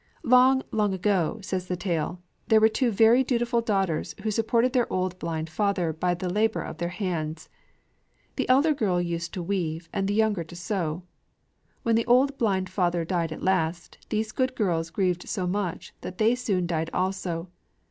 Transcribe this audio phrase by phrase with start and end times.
[0.23, 4.91] Long, long ago, says the tale, there were two very dutiful daughters who supported their
[4.91, 7.49] old blind father by the labor of their hands.
[8.35, 11.03] The elder girl used to weave, and the younger to sew.
[11.83, 16.17] When the old blind father died at last, these good girls grieved so much that
[16.17, 17.49] they soon died also.